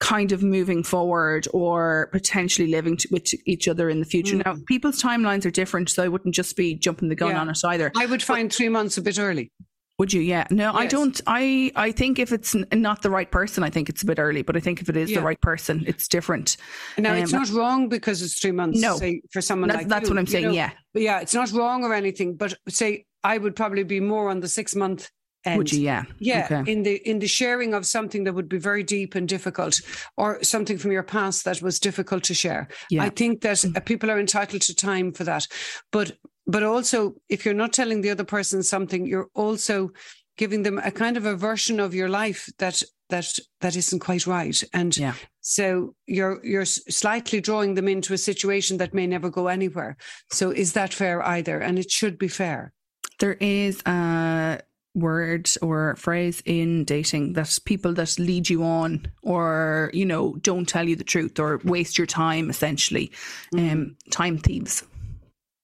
[0.00, 4.36] kind of moving forward or potentially living t- with each other in the future.
[4.36, 4.44] Mm.
[4.44, 7.40] Now, people's timelines are different, so I wouldn't just be jumping the gun Yeah.
[7.40, 7.90] on it either.
[7.96, 9.50] I would find three months a bit early.
[9.98, 10.20] Would you?
[10.20, 10.46] Yeah.
[10.50, 11.20] No, I don't.
[11.26, 14.42] I I think if it's not the right person, I think it's a bit early.
[14.42, 15.18] But I think if it is Yeah.
[15.18, 16.56] the right person, it's different.
[16.96, 18.80] Now, it's Um, not wrong because it's three months.
[18.80, 18.96] No.
[18.96, 20.44] say, for someone That's, like that's you, what I'm you saying.
[20.44, 20.52] know.
[20.52, 20.70] yeah.
[20.94, 22.36] Yeah, it's not wrong or anything.
[22.36, 25.10] But say I would probably be more on the six month
[25.44, 25.58] end.
[25.58, 25.80] Would you?
[25.80, 26.04] Yeah.
[26.20, 26.70] Yeah, Okay.
[26.72, 29.80] in the in the sharing of something that would be very deep and difficult,
[30.16, 32.68] or something from your past that was difficult to share.
[32.88, 33.02] Yeah.
[33.02, 33.76] I think that Mm.
[33.76, 35.48] uh, people are entitled to time for that,
[35.90, 36.12] but
[36.48, 39.90] but also if you're not telling the other person something, you're also
[40.36, 44.26] giving them a kind of a version of your life that that that isn't quite
[44.26, 45.14] right, and Yeah.
[45.40, 49.96] so you're you're slightly drawing them into a situation that may never go anywhere.
[50.30, 51.58] So is that fair either?
[51.60, 52.72] And it should be fair.
[53.18, 54.60] There is a
[54.94, 60.68] word or phrase in dating that people that lead you on or you know don't
[60.68, 63.10] tell you the truth or waste your time essentially
[63.54, 63.72] Mm.
[63.72, 64.82] um time thieves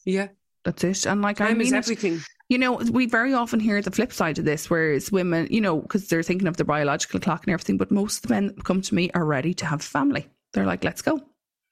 [0.04, 0.28] Yeah.
[0.64, 2.20] That's it and like i Time is mean it, everything.
[2.48, 5.80] you know we very often hear the flip side of this whereas women you know
[5.80, 8.64] because they're thinking of the biological clock and everything but most of the men that
[8.64, 11.20] come to me are ready to have family they're like let's go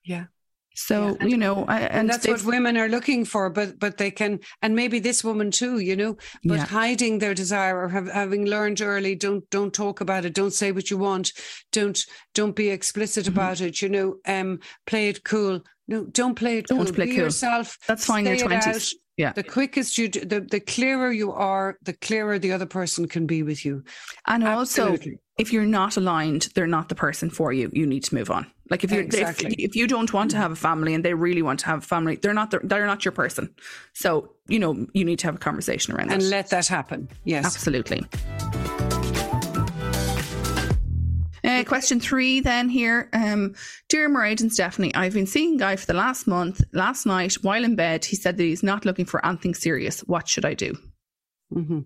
[0.04, 0.26] Yeah.
[0.74, 3.78] so Yeah, and- you know I, and, And that's what women are looking for, but
[3.78, 6.66] but they can, and maybe this woman too, you know, but Yeah.
[6.66, 10.72] hiding their desire or have, having learned early, don't don't talk about it, don't say
[10.72, 11.32] what you want,
[11.72, 11.98] don't
[12.34, 13.32] don't be explicit Mhm.
[13.34, 15.60] about it, you know, um, play it cool.
[15.92, 16.94] No, don't play it Don't cool.
[16.94, 17.24] play be cool.
[17.24, 17.78] yourself.
[17.86, 18.88] that's fine your it 20s out.
[19.18, 19.32] Yeah.
[19.34, 23.26] The quickest you, do, the the clearer you are, the clearer the other person can
[23.26, 23.84] be with you.
[24.26, 24.96] and also
[25.38, 28.46] if you're not aligned they're not the person for you you need to move on
[28.70, 29.50] like if you Exactly.
[29.58, 30.42] if, if you don't want to mm-hmm.
[30.42, 32.86] have a family and they really want to have a family they're not the, they're
[32.86, 33.54] not your person
[33.92, 37.08] so you know you need to have a conversation around and that let that happen.
[37.24, 37.44] Yes.
[37.44, 38.06] absolutely
[41.44, 43.08] Uh, question three, then here.
[43.12, 43.54] Um,
[43.88, 46.62] Dear Mairead and Stephanie, I've been seeing Guy for the last month.
[46.72, 50.00] Last night, while in bed, he said that he's not looking for anything serious.
[50.00, 50.74] What should I do?
[51.52, 51.80] hmm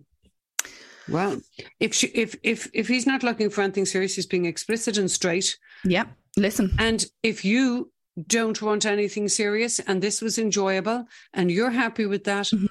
[1.08, 1.40] Well,
[1.80, 5.10] if she, if if if he's not looking for anything serious, he's being explicit and
[5.10, 5.56] straight.
[5.84, 6.04] Yeah,
[6.36, 6.74] listen.
[6.78, 7.90] And if you
[8.26, 12.68] don't want anything serious, and this was enjoyable, and you're happy with that, Mhm.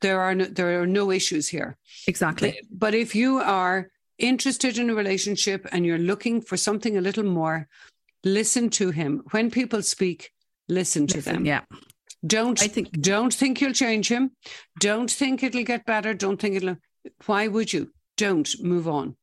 [0.00, 1.76] there are no, there are no issues here.
[2.08, 2.58] Exactly.
[2.70, 3.90] But if you are
[4.22, 7.68] interested in a relationship and you're looking for something a little more,
[8.24, 9.22] listen to him.
[9.32, 10.30] When people speak,
[10.68, 11.46] listen to Listen, them.
[11.46, 11.62] yeah.
[12.26, 14.30] Don't I think- don't think you'll change him.
[14.78, 16.14] Don't think it'll get better.
[16.14, 16.76] Don't think it'll.
[17.26, 17.90] Why would you?
[18.16, 19.16] Don't move on.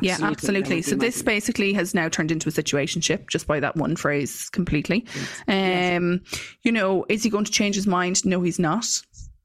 [0.00, 0.80] Yeah, absolutely.
[0.80, 1.24] So this thing.
[1.26, 5.04] basically has now turned into a situationship just by that one phrase completely.
[5.46, 5.98] Yes.
[5.98, 6.20] Um,
[6.62, 8.24] you know, is he going to change his mind?
[8.24, 8.86] No, he's not.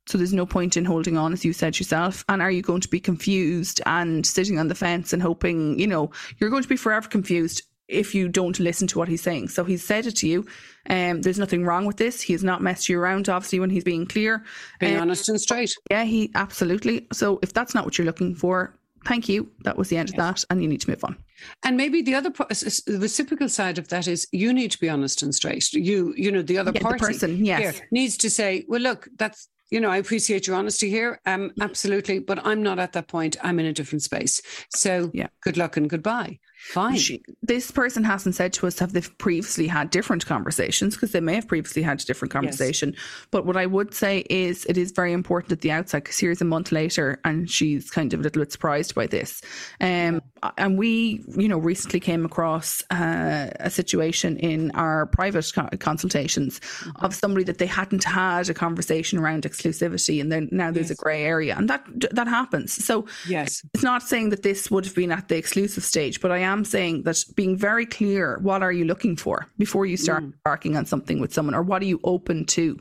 [0.08, 2.24] So there's no point in holding on, as you said yourself.
[2.30, 5.88] And are you going to be confused and sitting on the fence and hoping, you
[5.88, 9.48] know, you're going to be forever confused if you don't listen to what he's saying.
[9.50, 10.46] So he's said it to you.
[10.90, 12.22] Um, there's nothing wrong with this.
[12.22, 14.44] He has not messed you around, obviously, when he's being clear.
[14.80, 15.74] being Um, honest and straight.
[15.90, 17.08] yeah, he absolutely.
[17.14, 18.74] So if that's not what you're looking for,
[19.06, 19.50] thank you.
[19.64, 21.18] That was the end of that, and you need to move on.
[21.64, 24.72] And maybe the other po- s- s- the reciprocal side of that is you need
[24.72, 25.72] to be honest and straight.
[25.74, 27.82] You you know the other Yeah, the person, yes.
[27.92, 32.20] needs to say, well, look, that's you know I appreciate your honesty here, um, absolutely,
[32.20, 33.38] but I'm not at that point.
[33.44, 34.42] I'm in a different space.
[34.74, 35.28] So Yeah.
[35.42, 36.40] good luck and goodbye.
[36.60, 36.98] Fine.
[36.98, 41.20] She, this person hasn't said to us have they previously had different conversations because they
[41.22, 42.96] may have previously had a different conversation.
[43.32, 46.42] But what I would say is it is very important at the outset because here's
[46.42, 49.42] a month later and she's kind of a little bit surprised by this.
[49.80, 50.22] Um,
[50.58, 56.60] and we, you know, recently came across uh, a situation in our private co- consultations
[56.98, 61.00] of somebody that they hadn't had a conversation around exclusivity, and then now there's Yes.
[61.00, 62.74] a grey area, and that that happens.
[62.74, 63.64] So yes.
[63.74, 66.57] it's not saying that this would have been at the exclusive stage, but I am
[66.66, 70.86] saying that being very clear, what are you looking for before you start embarking on
[70.86, 72.80] something with someone, or what are you open to?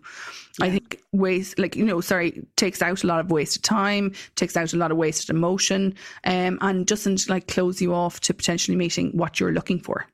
[0.61, 4.57] I think waste, like you know, sorry, takes out a lot of wasted time, takes
[4.57, 8.77] out a lot of wasted emotion, um, and doesn't like close you off to potentially
[8.77, 10.07] meeting what you're looking for.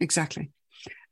[0.00, 0.50] Exactly.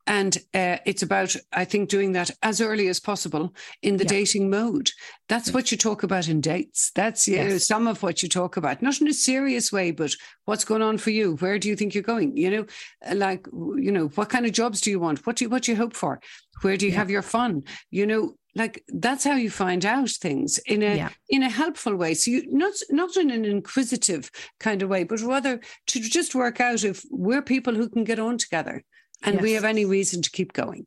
[0.07, 4.11] And uh, it's about, I think, doing that as early as possible in the Yeah.
[4.11, 4.91] dating mode.
[5.29, 6.93] That's what you talk about in dates.
[6.95, 10.13] That's you know, some of what you talk about, not in a serious way, but
[10.45, 11.35] what's going on for you?
[11.37, 12.37] Where do you think you're going?
[12.37, 12.67] You know,
[13.11, 15.27] uh, like, you know, what kind of jobs do you want?
[15.27, 16.21] What do you, what do you hope for?
[16.63, 16.99] Where do you Yeah.
[16.99, 17.65] have your fun?
[17.91, 21.11] You know, like that's how you find out things in a Yeah.
[21.29, 22.15] in a helpful way.
[22.15, 26.61] So you not not in an inquisitive kind of way, but rather to just work
[26.61, 28.83] out if we're people who can get on together
[29.23, 30.87] and we have any reason to keep going.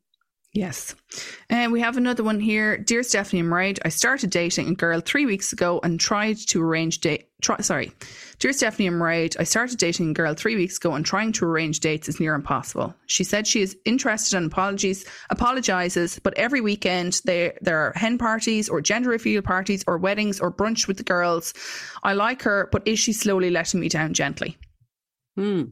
[0.52, 0.96] Yes.
[1.48, 2.76] And we have another one here.
[2.76, 6.60] Dear Stephanie and Mairead, I started dating a girl three weeks ago and tried to
[6.60, 7.28] arrange date.
[7.40, 7.92] Try, sorry.
[8.40, 11.44] Dear Stephanie and Mairead, I started dating a girl three weeks ago and trying to
[11.44, 12.92] arrange dates is near impossible.
[13.06, 18.18] She said she is interested and apologies, apologizes, but every weekend there there are hen
[18.18, 21.54] parties or gender reveal parties or weddings or brunch with the girls.
[22.02, 24.58] I like her, but is she slowly letting me down gently?
[25.36, 25.66] Hmm.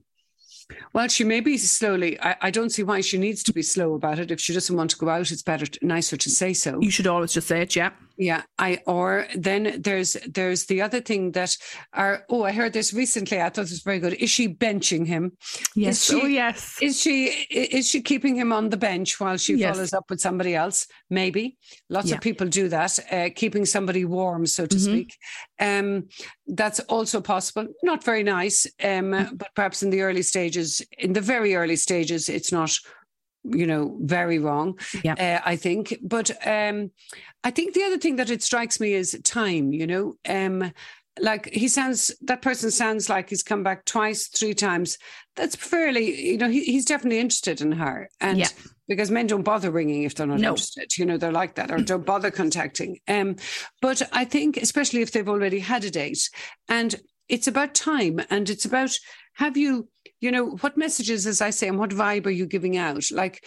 [0.93, 2.21] Well, she may be slowly.
[2.21, 4.31] I, I don't see why she needs to be slow about it.
[4.31, 6.81] If she doesn't want to go out, it's better, nicer to say so.
[6.81, 7.91] You should always just say it, yeah.
[8.21, 11.57] Yeah, I or then there's there's the other thing that
[11.93, 13.41] are oh I heard this recently.
[13.41, 14.15] I thought it was very good.
[14.15, 15.37] Is she benching him?
[15.77, 16.03] Yes.
[16.03, 16.77] she- oh, yes.
[16.83, 19.77] Is she is she keeping him on the bench while she Yes.
[19.77, 20.89] follows up with somebody else?
[21.11, 22.17] Maybe lots Yeah.
[22.17, 24.81] of people do that, uh, keeping somebody warm, so to Mhm.
[24.81, 25.17] speak.
[25.61, 26.09] Um,
[26.49, 27.67] that's also possible.
[27.85, 29.37] Not very nice, um, Mm-hmm.
[29.37, 32.73] but perhaps in the early stages, in the very early stages, it's not.
[33.45, 34.79] You know, very wrong.
[35.05, 35.15] Yeah.
[35.15, 36.91] Uh, I think, but um,
[37.45, 39.73] I think the other thing that it strikes me is time.
[39.73, 40.73] You know, um,
[41.21, 44.99] like he sounds that person sounds like he's come back twice three times
[45.35, 48.49] that's fairly you know he, he's definitely interested in her and Yeah.
[48.87, 50.51] because men don't bother ringing if they're not No.
[50.51, 53.35] interested you know they're like that or don't bother contacting um
[53.83, 56.31] but i think especially if they've already had a date
[56.69, 56.95] and
[57.29, 58.93] it's about time and it's about
[59.35, 59.89] have you
[60.21, 63.05] you know what messages as i say and what vibe are you giving out?
[63.13, 63.45] Like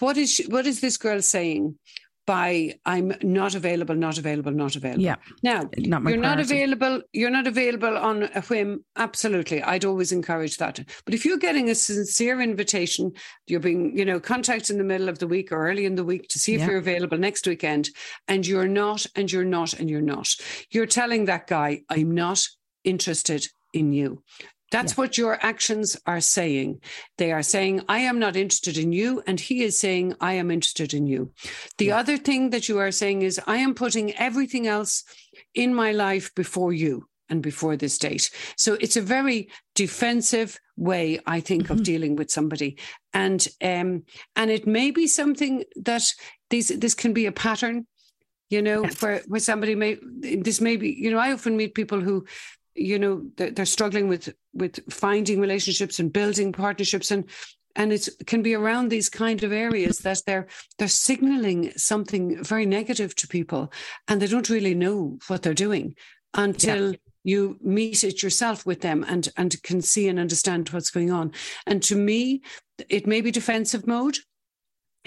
[0.00, 1.78] what is she, what is this girl saying?
[2.26, 5.00] By i'm not available not available not available.
[5.00, 5.14] Yeah.
[5.44, 8.84] now Not you're not available you're not available on a whim.
[8.96, 9.62] Absolutely.
[9.62, 10.80] I'd always encourage that.
[11.04, 13.12] But if you're getting a sincere invitation
[13.46, 16.02] you're being you know contacted in the middle of the week or early in the
[16.02, 16.66] week to see if Yeah.
[16.70, 17.90] you're available next weekend
[18.26, 20.28] and you're not and you're not and you're not.
[20.72, 22.40] You're telling that guy i'm not
[22.82, 24.24] interested in you
[24.70, 26.80] that's what your actions are saying.
[27.18, 29.22] They are saying, I am not interested in you.
[29.26, 31.32] And he is saying, I am interested in you.
[31.78, 35.04] The other thing that you are saying is, I am putting everything else
[35.54, 38.30] in my life before you and before this date.
[38.56, 41.84] So it's a very defensive way, I think, of Mhm.
[41.84, 42.76] dealing with somebody.
[43.12, 46.12] And um, and it may be something that
[46.50, 47.86] these this can be a pattern,
[48.50, 49.02] you know, Yes.
[49.02, 52.24] where where somebody may this may be, you know, I often meet people who
[52.76, 57.10] you know they're, they're struggling with with finding relationships and building partnerships.
[57.10, 57.24] And
[57.76, 60.46] and it can be around these kind of areas that they're
[60.78, 63.72] they're signaling something very negative to people
[64.08, 65.94] and they don't really know what they're doing
[66.34, 71.10] until you meet it yourself with them and and can see and understand what's going
[71.10, 71.32] on.
[71.66, 72.42] And to me
[72.88, 74.18] it may be defensive mode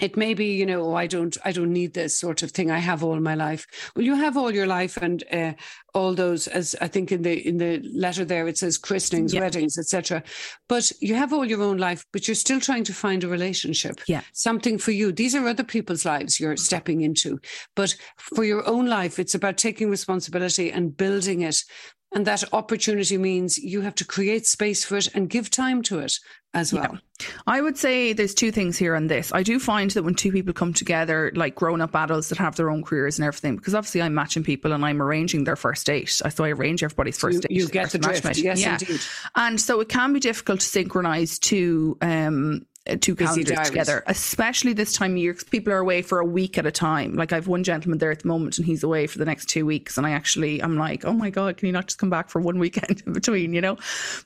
[0.00, 2.70] it may be you know oh i don't i don't need this sort of thing.
[2.70, 3.66] I have all my life.
[3.94, 5.52] Well you have all your life and uh,
[5.94, 9.40] all those as i think in the in the letter there it says christenings Yeah.
[9.40, 10.22] weddings etc
[10.68, 14.00] but you have all your own life but you're still trying to find a relationship.
[14.06, 14.22] Yeah.
[14.32, 15.12] something for you.
[15.12, 17.40] These are other people's lives you're stepping into.
[17.74, 21.64] But for your own life it's about taking responsibility and building it
[22.12, 26.00] and that opportunity means you have to create space for it and give time to
[26.00, 26.18] it
[26.52, 26.98] as well
[27.46, 29.32] I would say there's two things here on this.
[29.32, 32.56] I do find that when two people come together, like grown up adults that have
[32.56, 35.86] their own careers and everything, because obviously I'm matching people and I'm arranging their first
[35.86, 36.08] date.
[36.08, 37.50] So I arrange everybody's first you, date.
[37.50, 38.42] you get the drift matchmate.
[38.42, 38.78] yes yeah.
[38.80, 39.00] indeed
[39.36, 42.66] And so it can be difficult to synchronize two um
[43.00, 43.68] two Busy calendars diaries.
[43.68, 46.70] together, especially this time of year 'cause people are away for a week at a
[46.72, 47.14] time.
[47.14, 49.66] Like I've one gentleman there at the moment and he's away for the next two
[49.66, 49.96] weeks.
[49.98, 52.40] And I actually I'm like, oh my God, can you not just come back for
[52.40, 53.76] one weekend in between, you know?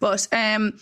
[0.00, 0.74] But um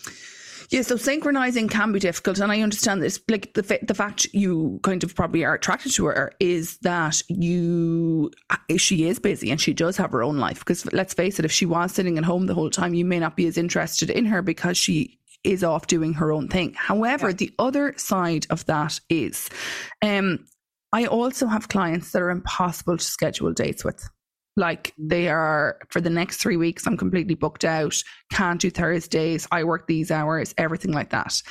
[0.69, 3.19] yeah, so synchronizing can be difficult, and I understand this.
[3.29, 8.31] Like the the fact you kind of probably are attracted to her is that you
[8.49, 10.59] uh, she is busy and she does have her own life.
[10.59, 13.19] Because let's face it, if she was sitting at home the whole time, you may
[13.19, 16.73] not be as interested in her because she is off doing her own thing.
[16.75, 17.35] However, Yeah.
[17.35, 19.49] the other side of that is,
[20.01, 20.45] um,
[20.93, 24.07] I also have clients that are impossible to schedule dates with.
[24.55, 27.95] Like they are for the next three weeks, I'm completely booked out,
[28.31, 31.41] can't do Thursdays, I work these hours, everything like that.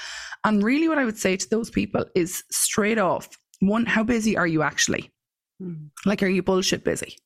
[0.44, 3.28] And really, what I would say to those people is straight off
[3.59, 5.12] one, how busy are you actually?
[5.61, 5.90] Mm.
[6.05, 7.16] Like, are you bullshit busy?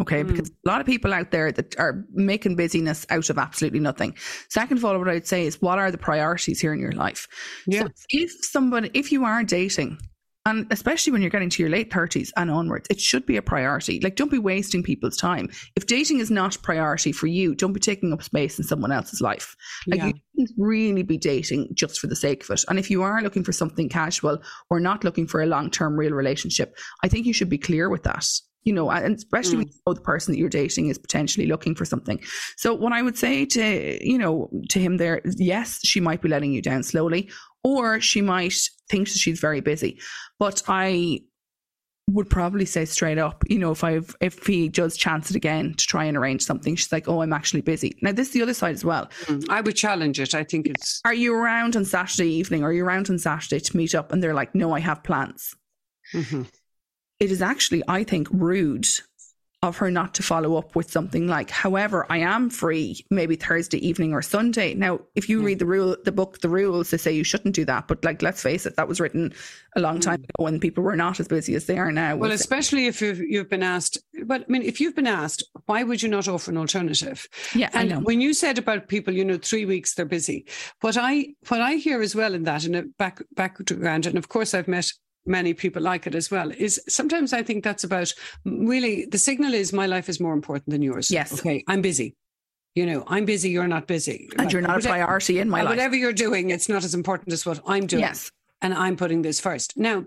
[0.00, 0.28] Okay, Mm.
[0.28, 4.14] because a lot of people out there that are making busyness out of absolutely nothing.
[4.48, 7.28] Second of all, what I'd say is, what are the priorities here in your life?
[7.66, 7.82] Yeah.
[7.82, 9.98] So if somebody, if you are dating,
[10.44, 13.42] and especially when you're getting to your late 30s and onwards, it should be a
[13.42, 14.00] priority.
[14.00, 15.48] Like, don't be wasting people's time.
[15.76, 18.90] If dating is not a priority for you, don't be taking up space in someone
[18.90, 19.54] else's life.
[19.86, 20.06] Like, Yeah.
[20.06, 20.14] you
[20.46, 22.64] shouldn't really be dating just for the sake of it.
[22.68, 25.96] And if you are looking for something casual or not looking for a long term
[25.96, 28.26] real relationship, I think you should be clear with that.
[28.64, 31.74] You know, and especially when you know the person that you're dating is potentially looking
[31.74, 32.20] for something.
[32.56, 36.22] So, what I would say to you know to him there, is yes, she might
[36.22, 37.30] be letting you down slowly,
[37.64, 38.54] or she might
[38.88, 40.00] think that she's very busy.
[40.38, 41.20] But I
[42.10, 45.74] would probably say straight up, you know, if I if he does chance it again
[45.74, 48.42] to try and arrange something, she's like, "Oh, I'm actually busy." Now, this is the
[48.42, 49.08] other side as well.
[49.24, 49.46] Mm.
[49.48, 50.34] I would challenge it.
[50.34, 52.64] I think it's Are you around on Saturday evening?
[52.64, 54.12] Are you around on Saturday to meet up?
[54.12, 55.54] And they're like, "No, I have plans."
[56.12, 56.48] Mhm.
[57.22, 58.88] It is actually, I think, rude
[59.62, 63.78] of her not to follow up with something like, however, I am free maybe Thursday
[63.86, 64.74] evening or Sunday.
[64.74, 65.46] Now, if you Yeah.
[65.46, 67.86] read the rule, the book, the rules, they say you shouldn't do that.
[67.86, 69.32] But like, let's face it, that was written
[69.76, 72.16] a long time ago when people were not as busy as they are now.
[72.16, 72.18] Mm.
[72.18, 73.98] well, especially if you've, you've been asked.
[74.24, 77.28] But I mean, if you've been asked, why would you not offer an alternative?
[77.54, 80.44] yeah, And when you said about people, you know, three weeks they're busy.
[80.80, 84.28] What I what I hear as well in that, in a back background, and of
[84.28, 84.92] course I've met
[85.26, 88.12] many people like it as well, is sometimes I think that's about
[88.44, 91.10] really the signal is my life is more important than yours.
[91.10, 91.32] Yes.
[91.32, 92.14] Okay, I'm busy.
[92.74, 93.50] You know, I'm busy.
[93.50, 94.30] You're not busy.
[94.38, 95.70] and you're not a Whatever- priority in my life.
[95.70, 98.30] Whatever you're doing, it's not as important as what I'm doing Yes.
[98.62, 99.76] and I'm putting this first.
[99.76, 100.04] Now,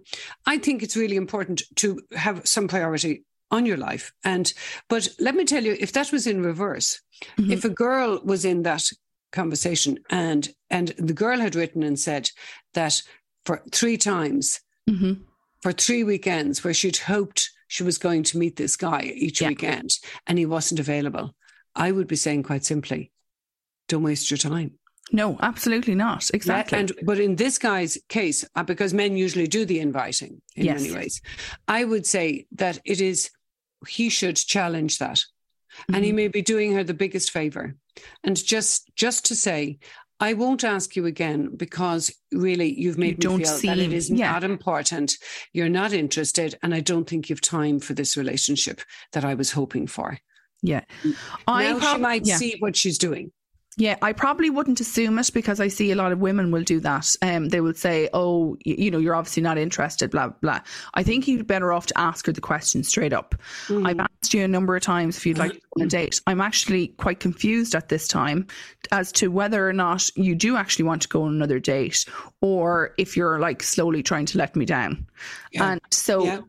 [0.48, 4.12] I think it's really important to have some priority on your life.
[4.24, 4.52] And
[4.90, 7.00] but let me tell you, if that was in reverse,
[7.38, 7.52] mm-hmm.
[7.52, 8.84] if a girl was in that
[9.32, 12.32] conversation and and the girl had written and said
[12.74, 13.04] that
[13.46, 15.14] for three times mm-hmm.
[15.62, 19.50] for three weekends where she'd hoped she was going to meet this guy each yeah.
[19.50, 19.90] weekend
[20.28, 21.36] and he wasn't available,
[21.76, 23.12] I would be saying quite simply,
[23.88, 24.78] don't waste your time.
[25.12, 26.32] No, absolutely not.
[26.34, 26.80] Exactly.
[26.80, 30.82] And but in this guy's case, uh, because men usually do the inviting in yes.
[30.82, 31.22] many ways,
[31.68, 33.30] I would say that it is
[33.88, 35.96] he should challenge that, mm-hmm.
[35.96, 36.16] and he mm-hmm.
[36.16, 37.76] may be doing her the biggest favor,
[38.24, 39.80] and just just to say.
[40.20, 43.94] I won't ask you again because really you've made you me feel seem, that it
[43.94, 44.32] is yeah.
[44.32, 45.18] not important.
[45.54, 49.52] You're not interested, and I don't think you've time for this relationship that I was
[49.52, 50.18] hoping for.
[50.62, 51.14] Yeah, now
[51.48, 52.38] I prob- she might yeah.
[52.38, 53.32] see what she's doing.
[53.78, 56.80] Yeah, I probably wouldn't assume it because I see a lot of women will do
[56.80, 57.14] that.
[57.22, 60.62] Um, they will say, "Oh, you, you know, you're obviously not interested." Blah blah.
[60.94, 63.36] I think you'd better off to ask her the question straight up.
[63.68, 63.88] Mm.
[63.88, 66.22] I've you a number of times if you'd like to go on a date.
[66.28, 68.48] I'm actually quite confused at this time
[68.92, 72.06] as to whether or not you do actually want to go on another date,
[72.42, 75.06] or if you're like slowly trying to let me down.
[75.52, 75.72] Yeah.
[75.72, 76.24] And so.
[76.24, 76.42] Yeah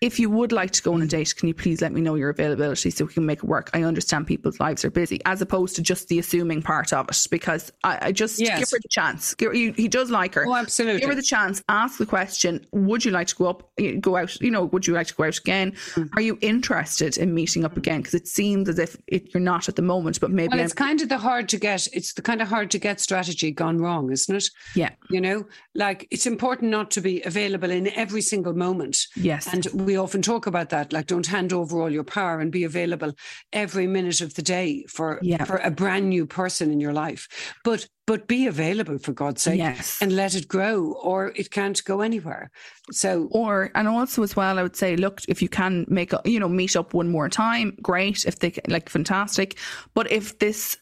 [0.00, 2.14] if you would like to go on a date, can you please let me know
[2.14, 3.68] your availability so we can make it work?
[3.74, 7.26] I understand people's lives are busy, as opposed to just the assuming part of it.
[7.30, 8.58] Because I, I just yes.
[8.58, 9.34] give her the chance.
[9.34, 10.46] Give, he, he, does like her.
[10.46, 11.00] Oh, absolutely.
[11.00, 11.62] Give her the chance.
[11.68, 14.40] Ask the question: Would you like to go up, go out?
[14.40, 15.72] You know, would you like to go out again?
[15.94, 16.08] Mm.
[16.16, 18.00] Are you interested in meeting up again?
[18.00, 20.72] Because it seems as if it, you're not at the moment, but maybe well, it's
[20.72, 21.86] I'm, kind of the hard to get.
[21.92, 24.48] It's the kind of hard to get strategy gone wrong, isn't it?
[24.74, 24.90] Yeah.
[25.10, 28.96] You know, like it's important not to be available in every single moment.
[29.14, 29.52] Yes.
[29.52, 30.92] And we often talk about that.
[30.92, 33.12] Like, don't hand over all your power and be available
[33.52, 35.44] every minute of the day for yeah.
[35.44, 37.28] for a brand new person in your life.
[37.64, 39.98] But but be available for God's sake yes.
[40.02, 42.50] and let it grow, or it can't go anywhere.
[42.90, 46.20] So, or and also as well, I would say, look, if you can make a,
[46.24, 48.24] you know meet up one more time, great.
[48.24, 49.58] If they like, fantastic.
[49.94, 50.76] But if this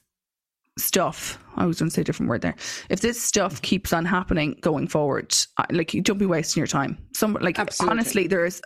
[0.78, 2.54] stuff i was going to say a different word there
[2.88, 3.62] if this stuff mm-hmm.
[3.62, 5.34] keeps on happening going forward
[5.70, 7.90] like don't be wasting your time some like Absolutely.
[7.90, 8.62] honestly there's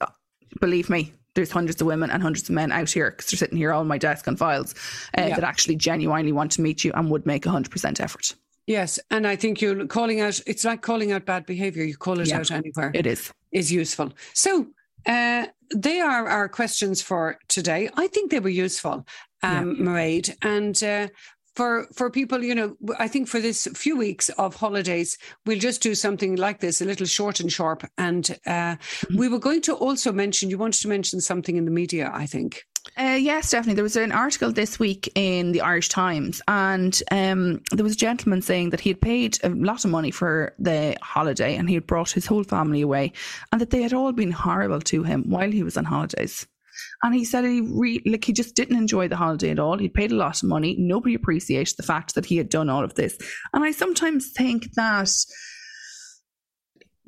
[0.60, 3.58] believe me, there's hundreds of women and hundreds of men out here because they're sitting
[3.58, 4.74] here on my desk on files
[5.16, 5.34] uh, yeah.
[5.34, 8.34] that actually genuinely want to meet you and would make a 100% effort.
[8.66, 10.40] Yes, and I think you're calling out.
[10.46, 11.82] It's like calling out bad behaviour.
[11.82, 12.92] You call it yeah, out anywhere.
[12.94, 14.12] It is is useful.
[14.34, 14.68] So
[15.04, 17.90] uh, they are our questions for today.
[17.96, 19.04] I think they were useful,
[19.42, 19.84] um, yeah.
[19.84, 21.08] Mairead, and uh,
[21.54, 25.82] for for people you know i think for this few weeks of holidays we'll just
[25.82, 29.18] do something like this a little short and sharp and uh, mm-hmm.
[29.18, 32.26] we were going to also mention you wanted to mention something in the media i
[32.26, 32.64] think
[32.98, 33.74] uh, yes, definitely.
[33.74, 37.96] There was an article this week in the Irish Times, and um, there was a
[37.96, 41.76] gentleman saying that he had paid a lot of money for the holiday and he
[41.76, 43.12] had brought his whole family away,
[43.50, 46.46] and that they had all been horrible to him while he was on holidays.
[47.02, 49.76] And he said he re- like he just didn't enjoy the holiday at all.
[49.76, 50.76] He'd paid a lot of money.
[50.78, 53.18] Nobody appreciated the fact that he had done all of this.
[53.52, 55.10] And I sometimes think that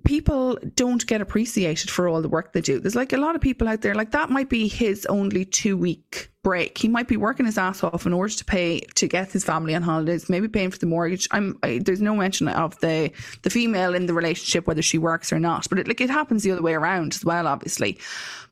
[0.05, 2.81] people don't get appreciated for all the work they do.
[2.81, 5.77] There's like a lot of people out there, like that might be his only two
[5.77, 6.79] week break.
[6.79, 9.75] He might be working his ass off in order to pay to get his family
[9.75, 11.27] on holidays, maybe paying for the mortgage.
[11.33, 13.11] I'm I, there's no mention of the
[13.43, 16.45] the female in the relationship whether she works or not, but it, like it happens
[16.45, 17.99] the other way around as well, obviously.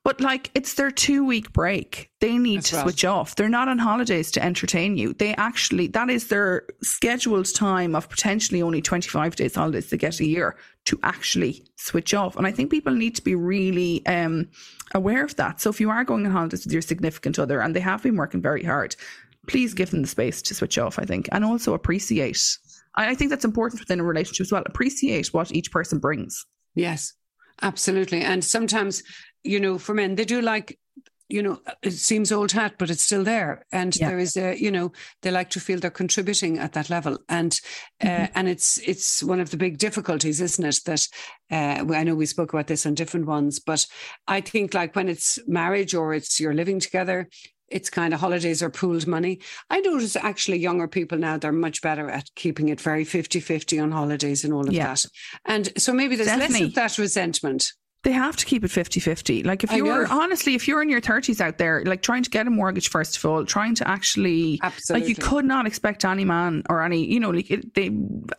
[0.04, 2.10] But like it's their two week break.
[2.20, 2.82] They need That's to right.
[2.82, 3.36] switch off.
[3.36, 5.12] They're not on holidays to entertain you.
[5.12, 10.18] They actually that is their scheduled time of potentially only 25 days holidays they get
[10.18, 12.36] a year to actually switch off.
[12.36, 14.48] And I think people need to be really um,
[14.94, 15.60] aware of that.
[15.60, 18.16] So if you are going on holidays with your significant other and they have been
[18.16, 18.96] working very hard,
[19.46, 22.58] please give them the space to switch off, I think, and also appreciate.
[22.94, 24.62] I think that's important within a relationship as well.
[24.66, 26.44] Appreciate what each person brings.
[26.74, 27.14] Yes,
[27.62, 28.22] absolutely.
[28.22, 29.02] And sometimes,
[29.42, 30.78] you know, for men, they do like
[31.32, 33.64] you know, it seems old hat, but it's still there.
[33.72, 34.08] And yeah.
[34.10, 34.92] there is a, you know,
[35.22, 37.18] they like to feel they're contributing at that level.
[37.28, 37.58] And
[38.02, 38.32] uh, mm-hmm.
[38.34, 40.80] and it's it's one of the big difficulties, isn't it?
[40.84, 41.08] That
[41.50, 43.86] uh, I know we spoke about this on different ones, but
[44.28, 47.28] I think like when it's marriage or it's you're living together,
[47.68, 49.40] it's kind of holidays or pooled money.
[49.70, 53.78] I notice actually younger people now, they're much better at keeping it very 50 50
[53.78, 54.88] on holidays and all of yeah.
[54.88, 55.04] that.
[55.46, 56.60] And so maybe there's Definitely.
[56.60, 57.72] less of that resentment.
[58.04, 59.44] They have to keep it 50 50.
[59.44, 62.48] Like, if you're honestly, if you're in your 30s out there, like trying to get
[62.48, 65.00] a mortgage, first of all, trying to actually, Absolutely.
[65.00, 67.90] like, you could not expect any man or any, you know, like, it, they,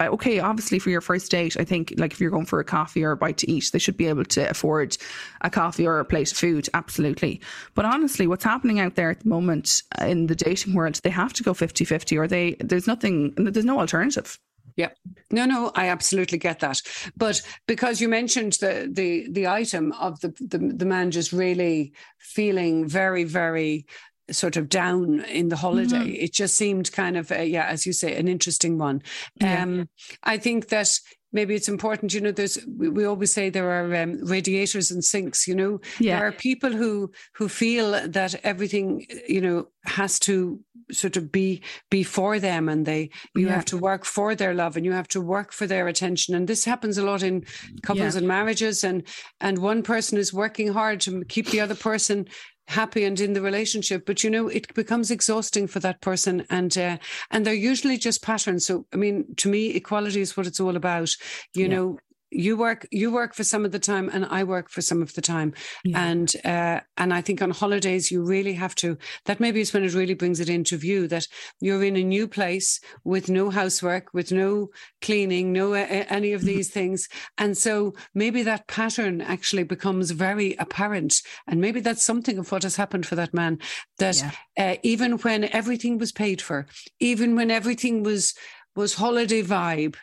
[0.02, 2.66] uh, okay, obviously for your first date, I think, like, if you're going for a
[2.66, 4.98] coffee or a bite to eat, they should be able to afford
[5.42, 6.68] a coffee or a plate of food.
[6.74, 7.40] Absolutely.
[7.74, 11.32] But honestly, what's happening out there at the moment in the dating world, they have
[11.34, 14.38] to go 50 50 or they, there's nothing, there's no alternative.
[14.76, 14.90] Yeah.
[15.32, 16.82] No, no, I absolutely get that.
[17.16, 21.94] But because you mentioned the the the item of the the, the man just really
[22.20, 23.86] feeling very, very
[24.32, 25.98] sort of down in the holiday.
[25.98, 26.24] Mm-hmm.
[26.24, 29.02] It just seemed kind of, yeah, as you say, an interesting one.
[29.42, 29.64] Yeah.
[29.64, 29.90] Um,
[30.24, 30.98] I think that
[31.34, 35.04] maybe it's important you know there's we, we always say there are um, radiators and
[35.04, 36.18] sinks you know yeah.
[36.18, 40.60] there are people who who feel that everything you know has to
[40.92, 43.54] sort of be be for them and they you yeah.
[43.54, 46.48] have to work for their love and you have to work for their attention and
[46.48, 47.44] this happens a lot in
[47.82, 48.20] couples yeah.
[48.20, 49.04] and marriages and
[49.40, 52.26] and one person is working hard to keep the other person
[52.68, 56.46] happy and in the relationship but you know it becomes exhausting for that person.
[56.50, 56.98] And uh,
[57.32, 58.66] and they're usually just patterns.
[58.66, 61.16] So i mean to me equality is what it's all about.
[61.54, 61.76] You yeah.
[61.76, 62.00] know
[62.36, 65.14] you work you work for some of the time and i work for some of
[65.14, 65.54] the time
[65.84, 66.06] yeah.
[66.06, 69.84] and uh, and i think on holidays you really have to that maybe is when
[69.84, 71.28] it really brings it into view that
[71.60, 74.70] you're in a new place with no housework with no
[75.02, 76.48] cleaning no uh, any of mm-hmm.
[76.48, 77.08] these things
[77.38, 82.64] and so maybe that pattern actually becomes very apparent and maybe that's something of what
[82.64, 83.60] has happened for that man
[83.98, 84.18] that
[84.58, 84.72] yeah.
[84.72, 86.66] uh, even when everything was paid for
[87.00, 88.34] even when everything was
[88.76, 89.96] was holiday vibe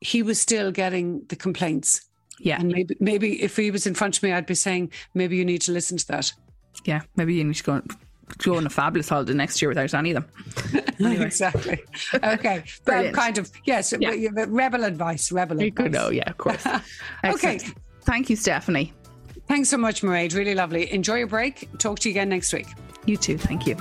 [0.00, 2.02] he was still getting the complaints.
[2.40, 2.60] Yeah.
[2.60, 5.44] And maybe maybe if he was in front of me, I'd be saying, maybe you
[5.44, 6.32] need to listen to that.
[6.84, 7.82] Yeah, maybe you need to go
[8.36, 10.84] go on a fabulous holiday next year without any of them.
[11.00, 11.26] Anyway.
[11.26, 11.78] exactly.
[12.12, 12.64] Okay.
[12.84, 14.10] but kind of yes, yeah.
[14.48, 15.90] rebel advice, rebel advice.
[15.90, 16.66] Good, oh yeah, of course.
[17.24, 17.60] okay.
[18.02, 18.92] Thank you, Stephanie.
[19.46, 20.34] Thanks so much, Mairead.
[20.34, 20.92] Really lovely.
[20.92, 21.68] Enjoy your break.
[21.78, 22.66] Talk to you again next week.
[23.06, 23.38] You too.
[23.38, 23.76] Thank you.